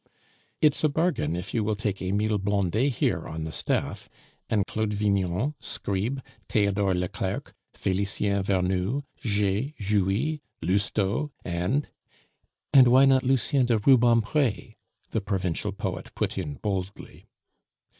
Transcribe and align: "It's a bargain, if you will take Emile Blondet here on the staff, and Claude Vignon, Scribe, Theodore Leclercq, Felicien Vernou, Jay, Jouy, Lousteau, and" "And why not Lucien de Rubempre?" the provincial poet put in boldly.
"It's 0.63 0.83
a 0.83 0.89
bargain, 0.89 1.35
if 1.35 1.53
you 1.53 1.63
will 1.63 1.75
take 1.75 2.01
Emile 2.01 2.39
Blondet 2.39 2.93
here 2.95 3.27
on 3.27 3.43
the 3.43 3.51
staff, 3.51 4.09
and 4.49 4.65
Claude 4.65 4.93
Vignon, 4.95 5.53
Scribe, 5.59 6.23
Theodore 6.49 6.95
Leclercq, 6.95 7.53
Felicien 7.75 8.41
Vernou, 8.43 9.03
Jay, 9.19 9.75
Jouy, 9.79 10.41
Lousteau, 10.59 11.29
and" 11.45 11.89
"And 12.73 12.87
why 12.87 13.05
not 13.05 13.21
Lucien 13.21 13.67
de 13.67 13.77
Rubempre?" 13.77 14.73
the 15.11 15.21
provincial 15.21 15.71
poet 15.71 16.15
put 16.15 16.35
in 16.35 16.55
boldly. 16.55 17.27